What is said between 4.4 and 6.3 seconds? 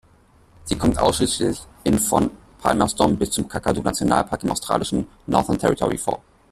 im australischen Northern Territory vor.